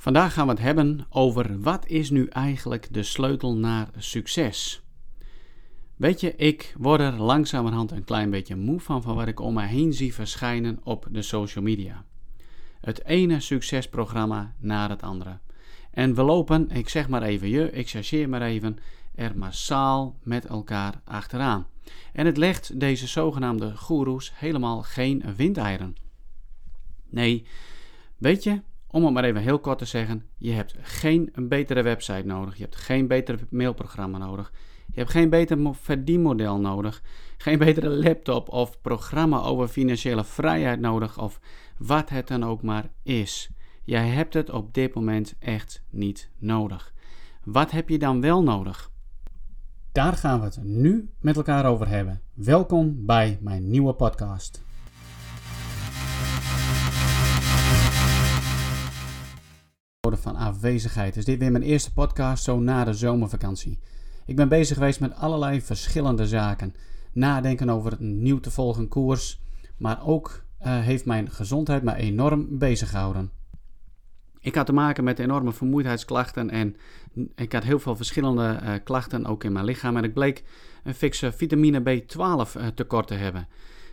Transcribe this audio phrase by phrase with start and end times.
[0.00, 4.82] Vandaag gaan we het hebben over wat is nu eigenlijk de sleutel naar succes.
[5.96, 9.54] Weet je, ik word er langzamerhand een klein beetje moe van van wat ik om
[9.54, 12.04] me heen zie verschijnen op de social media.
[12.80, 15.38] Het ene succesprogramma naar het andere.
[15.90, 18.78] En we lopen, ik zeg maar even je, ik chargeer maar even,
[19.14, 21.66] er massaal met elkaar achteraan.
[22.12, 25.94] En het legt deze zogenaamde goeroes helemaal geen windeieren.
[27.08, 27.46] Nee,
[28.18, 31.82] weet je, om het maar even heel kort te zeggen, je hebt geen een betere
[31.82, 34.52] website nodig, je hebt geen betere mailprogramma nodig,
[34.92, 37.02] je hebt geen beter verdienmodel nodig,
[37.36, 41.40] geen betere laptop of programma over financiële vrijheid nodig of
[41.78, 43.50] wat het dan ook maar is.
[43.84, 46.92] Jij hebt het op dit moment echt niet nodig.
[47.44, 48.90] Wat heb je dan wel nodig?
[49.92, 52.20] Daar gaan we het nu met elkaar over hebben.
[52.34, 54.62] Welkom bij mijn nieuwe podcast.
[60.18, 63.78] Van afwezigheid is dit weer mijn eerste podcast zo na de zomervakantie.
[64.26, 66.74] Ik ben bezig geweest met allerlei verschillende zaken.
[67.12, 69.40] Nadenken over een nieuw te volgen koers,
[69.76, 73.30] maar ook uh, heeft mijn gezondheid me enorm bezig gehouden.
[74.40, 76.76] Ik had te maken met enorme vermoeidheidsklachten en
[77.34, 79.96] ik had heel veel verschillende uh, klachten ook in mijn lichaam.
[79.96, 80.44] En ik bleek
[80.84, 83.48] een fikse vitamine B12 uh, tekort te hebben.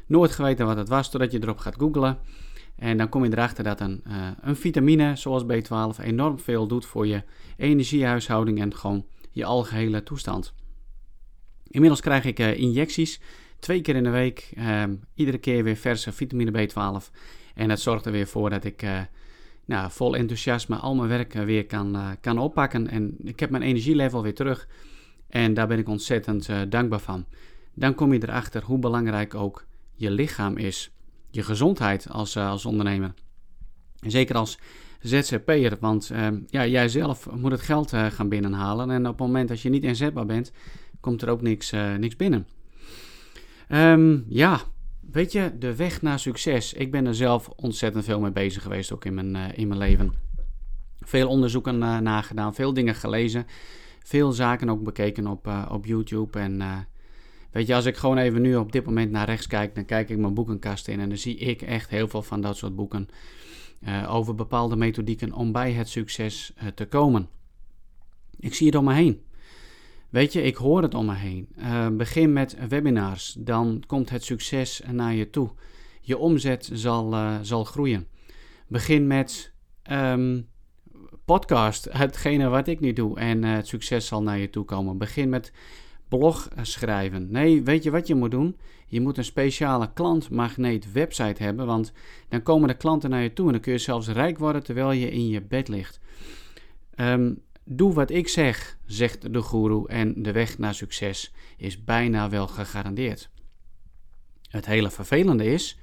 [0.05, 2.17] Nooit geweten wat het was, totdat je erop gaat googlen.
[2.77, 6.85] En dan kom je erachter dat een, uh, een vitamine zoals B12 enorm veel doet
[6.85, 7.23] voor je
[7.57, 10.53] energiehuishouding en gewoon je algehele toestand.
[11.67, 13.21] Inmiddels krijg ik injecties
[13.59, 17.11] twee keer in de week, ehm, iedere keer weer verse vitamine B12.
[17.55, 18.83] En dat zorgt er weer voor dat ik
[19.67, 22.87] nou, vol enthousiasme al mijn werk eh, weer kan, kan oppakken.
[22.87, 24.67] En ik heb mijn energielevel weer terug.
[25.29, 27.25] En daar ben ik ontzettend dankbaar van.
[27.73, 30.91] Dan kom je erachter hoe belangrijk ook je lichaam is.
[31.37, 33.13] Je gezondheid als, als ondernemer.
[33.99, 34.57] En zeker als
[34.99, 35.77] ZZP'er.
[35.79, 36.11] Want
[36.47, 38.91] ja, jij zelf moet het geld gaan binnenhalen.
[38.91, 40.51] En op het moment dat je niet inzetbaar bent,
[40.99, 42.47] komt er ook niks, niks binnen.
[43.69, 44.61] Um, ja,
[45.11, 46.73] Weet je, de weg naar succes.
[46.73, 50.13] Ik ben er zelf ontzettend veel mee bezig geweest, ook in mijn, in mijn leven.
[50.99, 53.45] Veel onderzoeken nagedaan, veel dingen gelezen.
[54.03, 56.39] Veel zaken ook bekeken op, op YouTube.
[56.39, 56.61] En
[57.57, 60.09] weet je, als ik gewoon even nu op dit moment naar rechts kijk, dan kijk
[60.09, 60.99] ik mijn boekenkast in.
[60.99, 63.09] En dan zie ik echt heel veel van dat soort boeken.
[64.07, 67.29] over bepaalde methodieken om bij het succes te komen.
[68.39, 69.21] Ik zie het om me heen.
[70.09, 71.47] Weet je, ik hoor het om me heen.
[71.57, 75.49] Uh, begin met webinars, dan komt het succes naar je toe.
[76.01, 78.07] Je omzet zal, zal groeien.
[78.67, 79.51] Begin met
[79.91, 80.47] um,
[81.25, 84.97] podcast, hetgene wat ik nu doe, en het succes zal naar je toe komen.
[84.97, 85.51] Begin met
[86.07, 87.31] blog schrijven.
[87.31, 88.57] Nee, weet je wat je moet doen?
[88.87, 91.91] Je moet een speciale klantmagneet website hebben, want
[92.29, 94.91] dan komen de klanten naar je toe en dan kun je zelfs rijk worden terwijl
[94.91, 95.99] je in je bed ligt.
[96.95, 102.29] Um, Doe wat ik zeg, zegt de goeroe, en de weg naar succes is bijna
[102.29, 103.29] wel gegarandeerd.
[104.49, 105.79] Het hele vervelende is,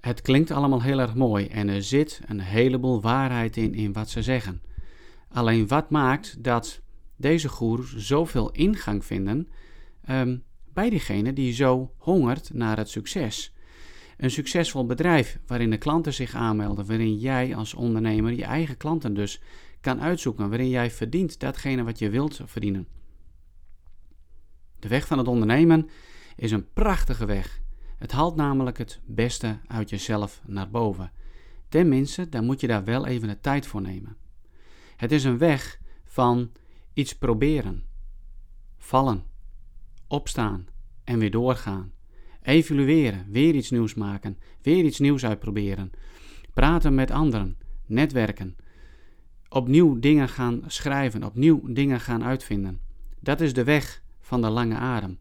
[0.00, 4.10] het klinkt allemaal heel erg mooi en er zit een heleboel waarheid in in wat
[4.10, 4.62] ze zeggen.
[5.28, 6.80] Alleen wat maakt dat
[7.16, 9.48] deze goeroes zoveel ingang vinden
[10.10, 10.42] um,
[10.72, 13.54] bij diegene die zo hongert naar het succes?
[14.16, 19.14] Een succesvol bedrijf waarin de klanten zich aanmelden, waarin jij als ondernemer je eigen klanten
[19.14, 19.40] dus
[19.80, 22.88] kan uitzoeken, waarin jij verdient datgene wat je wilt verdienen.
[24.78, 25.88] De weg van het ondernemen
[26.36, 27.60] is een prachtige weg.
[27.98, 31.12] Het haalt namelijk het beste uit jezelf naar boven.
[31.68, 34.16] Tenminste, dan moet je daar wel even de tijd voor nemen.
[34.96, 36.50] Het is een weg van
[36.94, 37.84] iets proberen,
[38.76, 39.24] vallen,
[40.06, 40.66] opstaan
[41.04, 41.92] en weer doorgaan.
[42.42, 45.90] Evalueren, weer iets nieuws maken, weer iets nieuws uitproberen.
[46.52, 48.56] Praten met anderen, netwerken,
[49.48, 52.80] opnieuw dingen gaan schrijven, opnieuw dingen gaan uitvinden.
[53.20, 55.18] Dat is de weg van de lange adem.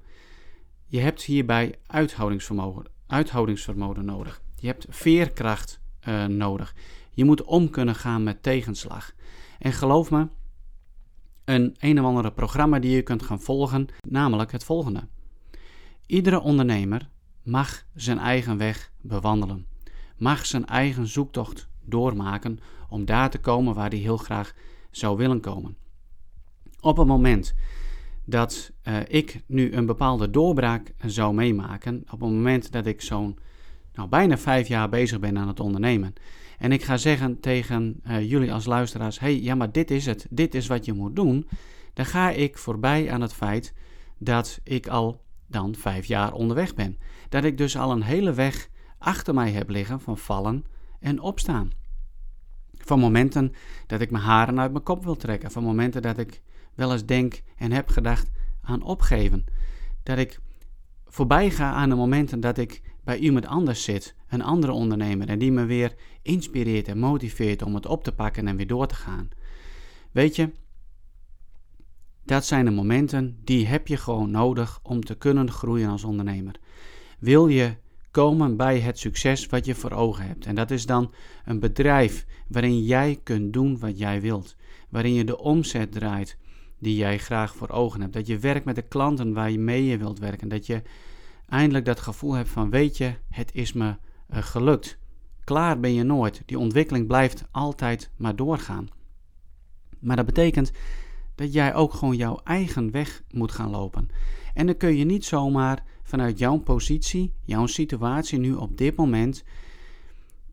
[0.85, 4.41] Je hebt hierbij uithoudingsvermogen, uithoudingsvermogen nodig.
[4.55, 6.75] Je hebt veerkracht uh, nodig.
[7.11, 9.13] Je moet om kunnen gaan met tegenslag.
[9.59, 10.27] En geloof me,
[11.45, 15.07] een een of andere programma die je kunt gaan volgen, namelijk het volgende.
[16.05, 17.09] Iedere ondernemer
[17.43, 19.65] mag zijn eigen weg bewandelen,
[20.17, 22.59] mag zijn eigen zoektocht doormaken
[22.89, 24.53] om daar te komen waar hij heel graag
[24.91, 25.77] zou willen komen.
[26.79, 27.55] Op het moment
[28.25, 33.37] dat uh, ik nu een bepaalde doorbraak zou meemaken, op het moment dat ik zo'n
[33.93, 36.13] nou, bijna vijf jaar bezig ben aan het ondernemen,
[36.57, 40.27] en ik ga zeggen tegen uh, jullie als luisteraars: hey, ja, maar dit is het,
[40.29, 41.47] dit is wat je moet doen,
[41.93, 43.73] dan ga ik voorbij aan het feit
[44.17, 46.97] dat ik al dan vijf jaar onderweg ben.
[47.29, 50.65] Dat ik dus al een hele weg achter mij heb liggen van vallen
[50.99, 51.71] en opstaan.
[52.73, 53.53] Van momenten
[53.87, 55.51] dat ik mijn haren uit mijn kop wil trekken.
[55.51, 56.41] Van momenten dat ik
[56.73, 58.29] wel eens denk en heb gedacht
[58.61, 59.45] aan opgeven.
[60.03, 60.39] Dat ik
[61.05, 65.39] voorbij ga aan de momenten dat ik bij iemand anders zit, een andere ondernemer, en
[65.39, 68.95] die me weer inspireert en motiveert om het op te pakken en weer door te
[68.95, 69.29] gaan.
[70.11, 70.51] Weet je,
[72.25, 76.55] dat zijn de momenten die heb je gewoon nodig om te kunnen groeien als ondernemer.
[77.19, 77.75] Wil je
[78.11, 80.45] komen bij het succes wat je voor ogen hebt.
[80.45, 81.13] En dat is dan
[81.45, 84.55] een bedrijf waarin jij kunt doen wat jij wilt.
[84.89, 86.37] Waarin je de omzet draait
[86.79, 88.13] die jij graag voor ogen hebt.
[88.13, 90.47] Dat je werkt met de klanten waar je mee je wilt werken.
[90.47, 90.81] Dat je
[91.53, 93.95] eindelijk dat gevoel hebt van weet je, het is me uh,
[94.29, 94.97] gelukt.
[95.43, 96.41] Klaar ben je nooit.
[96.45, 98.87] Die ontwikkeling blijft altijd maar doorgaan.
[99.99, 100.71] Maar dat betekent
[101.35, 104.09] dat jij ook gewoon jouw eigen weg moet gaan lopen.
[104.53, 109.43] En dan kun je niet zomaar vanuit jouw positie, jouw situatie nu op dit moment,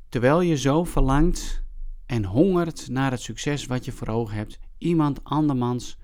[0.08, 1.62] terwijl je zo verlangt
[2.06, 5.98] en hongert naar het succes wat je voor ogen hebt, iemand andermans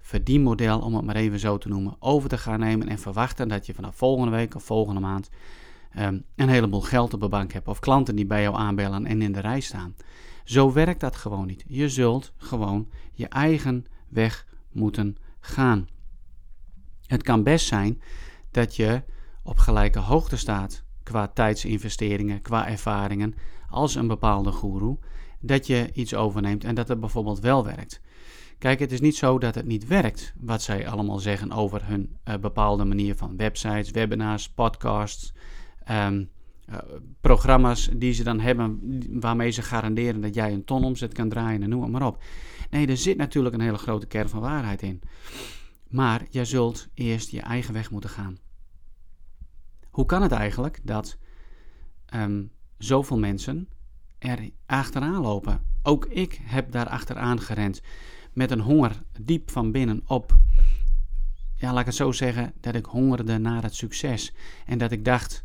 [0.00, 3.66] verdienmodel, om het maar even zo te noemen, over te gaan nemen en verwachten dat
[3.66, 5.30] je vanaf volgende week of volgende maand
[5.98, 9.22] um, een heleboel geld op de bank hebt of klanten die bij jou aanbellen en
[9.22, 9.94] in de rij staan.
[10.44, 11.64] Zo werkt dat gewoon niet.
[11.66, 15.88] Je zult gewoon je eigen weg moeten gaan.
[17.06, 18.02] Het kan best zijn
[18.50, 19.02] dat je
[19.42, 23.34] op gelijke hoogte staat qua tijdsinvesteringen, qua ervaringen
[23.68, 24.96] als een bepaalde guru,
[25.40, 28.00] dat je iets overneemt en dat het bijvoorbeeld wel werkt.
[28.60, 32.16] Kijk, het is niet zo dat het niet werkt wat zij allemaal zeggen over hun
[32.28, 35.32] uh, bepaalde manier van websites, webinars, podcasts,
[35.90, 36.30] um,
[36.68, 36.76] uh,
[37.20, 38.80] programma's die ze dan hebben
[39.20, 42.22] waarmee ze garanderen dat jij een ton omzet kan draaien en noem maar op.
[42.70, 45.02] Nee, er zit natuurlijk een hele grote kern van waarheid in.
[45.88, 48.38] Maar jij zult eerst je eigen weg moeten gaan.
[49.90, 51.18] Hoe kan het eigenlijk dat
[52.14, 53.68] um, zoveel mensen
[54.18, 55.62] er achteraan lopen?
[55.82, 57.80] Ook ik heb daar achteraan gerend
[58.32, 60.38] met een honger diep van binnen op.
[61.56, 64.34] Ja, laat ik het zo zeggen, dat ik hongerde naar het succes.
[64.66, 65.44] En dat ik dacht,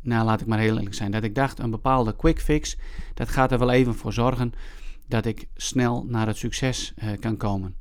[0.00, 2.76] nou laat ik maar heel eerlijk zijn, dat ik dacht een bepaalde quick fix,
[3.14, 4.52] dat gaat er wel even voor zorgen
[5.06, 7.76] dat ik snel naar het succes uh, kan komen.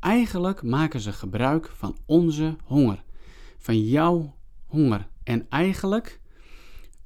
[0.00, 3.04] Eigenlijk maken ze gebruik van onze honger,
[3.58, 4.36] van jouw
[4.66, 5.08] honger.
[5.22, 6.20] En eigenlijk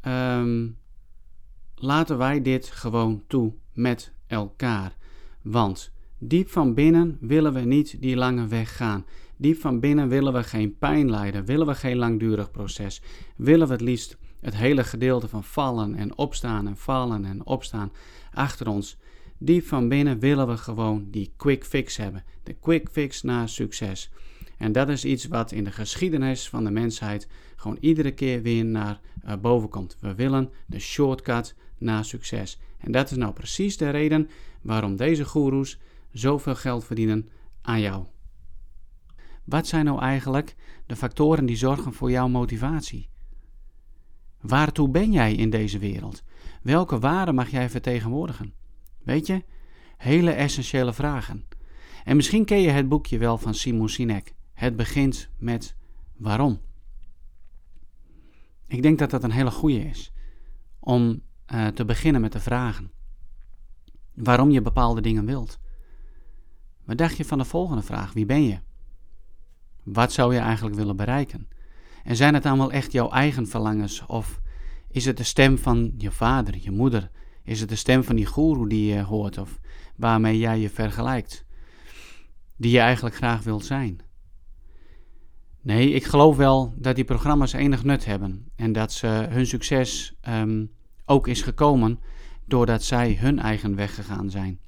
[0.03, 0.79] um,
[1.75, 4.97] laten wij dit gewoon toe met elkaar.
[5.43, 5.93] Want
[6.29, 9.05] diep van binnen willen we niet die lange weg gaan.
[9.37, 13.03] Diep van binnen willen we geen pijn lijden, willen we geen langdurig proces.
[13.37, 17.93] Willen we het liefst het hele gedeelte van vallen en opstaan en vallen en opstaan
[18.32, 18.97] achter ons.
[19.38, 22.25] Diep van binnen willen we gewoon die quick fix hebben.
[22.43, 24.11] De quick fix naar succes.
[24.59, 28.65] En dat is iets wat in de geschiedenis van de mensheid gewoon iedere keer weer
[28.65, 29.97] naar uh, boven komt.
[30.00, 32.59] We willen de shortcut naar succes.
[32.79, 34.29] En dat is nou precies de reden
[34.62, 35.79] waarom deze goeroes
[36.15, 37.29] zoveel geld verdienen
[37.63, 38.07] aan jou.
[39.45, 40.57] Wat zijn nou eigenlijk
[40.87, 43.09] de factoren die zorgen voor jouw motivatie?
[44.41, 46.23] Waartoe ben jij in deze wereld?
[46.63, 48.55] Welke waarden mag jij vertegenwoordigen?
[49.03, 49.45] Weet je,
[49.97, 51.45] hele essentiële vragen.
[52.05, 54.35] En misschien ken je het boekje wel van Simon Sinek.
[54.53, 55.77] Het begint met
[56.17, 56.61] waarom.
[58.67, 60.13] Ik denk dat dat een hele goede is
[60.79, 61.23] om
[61.53, 62.93] uh, te beginnen met de vragen.
[64.15, 65.59] Waarom je bepaalde dingen wilt.
[66.84, 68.12] Wat dacht je van de volgende vraag?
[68.12, 68.58] Wie ben je?
[69.82, 71.48] Wat zou je eigenlijk willen bereiken?
[72.05, 74.06] En zijn het dan wel echt jouw eigen verlangens?
[74.06, 74.41] Of
[74.88, 77.10] is het de stem van je vader, je moeder?
[77.43, 79.60] Is het de stem van die goeroe die je hoort of
[79.96, 81.44] waarmee jij je vergelijkt?
[82.56, 84.00] Die je eigenlijk graag wilt zijn?
[85.60, 90.17] Nee, ik geloof wel dat die programma's enig nut hebben en dat ze hun succes
[90.29, 90.70] um,
[91.05, 91.98] ook is gekomen
[92.44, 94.60] doordat zij hun eigen weg gegaan zijn.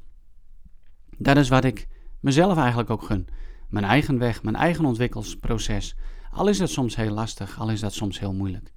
[1.19, 1.89] Dat is wat ik
[2.27, 3.29] mezelf eigenlijk ook gun.
[3.69, 5.97] Mijn eigen weg, mijn eigen ontwikkelsproces.
[6.31, 8.73] Al is dat soms heel lastig, al is dat soms heel moeilijk.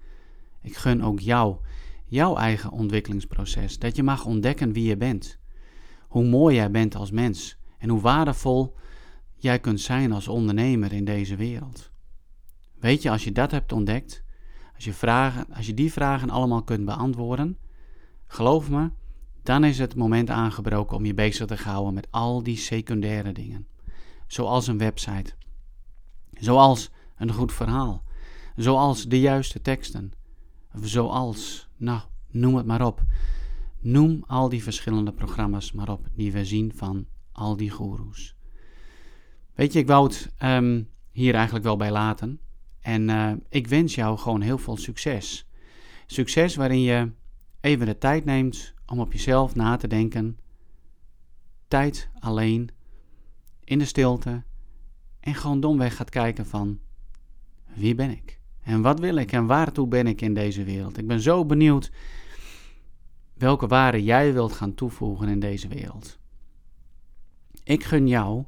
[0.61, 1.57] Ik gun ook jou,
[2.05, 3.79] jouw eigen ontwikkelingsproces.
[3.79, 5.39] Dat je mag ontdekken wie je bent.
[6.07, 7.57] Hoe mooi jij bent als mens.
[7.77, 8.75] En hoe waardevol
[9.35, 11.91] jij kunt zijn als ondernemer in deze wereld.
[12.79, 14.23] Weet je, als je dat hebt ontdekt,
[14.75, 17.57] als je, vragen, als je die vragen allemaal kunt beantwoorden,
[18.27, 18.89] geloof me,
[19.49, 23.67] dan is het moment aangebroken om je bezig te houden met al die secundaire dingen.
[24.27, 25.33] Zoals een website,
[26.39, 28.03] zoals een goed verhaal,
[28.55, 30.11] zoals de juiste teksten,
[30.81, 32.01] zoals, nou,
[32.31, 33.01] noem het maar op.
[33.79, 38.35] Noem al die verschillende programma's maar op die we zien van al die goeroes.
[39.53, 42.39] Weet je, ik wou het um, hier eigenlijk wel bij laten.
[42.81, 45.47] En uh, ik wens jou gewoon heel veel succes.
[46.05, 47.11] Succes waarin je
[47.59, 50.37] even de tijd neemt om op jezelf na te denken
[51.67, 52.69] tijd alleen,
[53.63, 54.43] in de stilte,
[55.19, 56.79] en gewoon domweg gaat kijken van
[57.73, 58.39] wie ben ik?
[58.61, 60.97] En wat wil ik en waartoe ben ik in deze wereld?
[60.97, 61.91] Ik ben zo benieuwd
[63.33, 66.19] welke waarde jij wilt gaan toevoegen in deze wereld.
[67.63, 68.45] Ik gun jou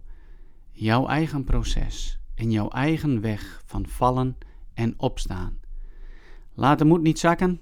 [0.71, 4.37] jouw eigen proces en jouw eigen weg van vallen
[4.73, 5.59] en opstaan.
[6.53, 7.59] Laat de moed niet zakken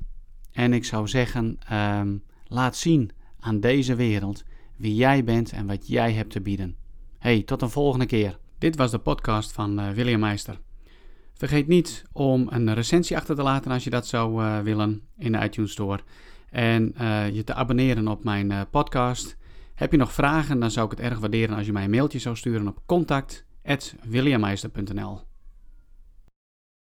[0.51, 4.44] en ik zou zeggen, ehm, laat zien aan deze wereld
[4.75, 6.75] wie jij bent en wat jij hebt te bieden.
[7.18, 8.39] Hey, tot een volgende keer.
[8.58, 10.60] Dit was de podcast van uh, William Meister.
[11.34, 15.32] Vergeet niet om een recensie achter te laten als je dat zou uh, willen in
[15.32, 16.00] de iTunes Store.
[16.50, 19.38] En uh, je te abonneren op mijn podcast.
[19.75, 22.20] Heb je nog vragen, dan zou ik het erg waarderen als je mij een mailtje
[22.20, 25.28] zou sturen op contact.williammeister.nl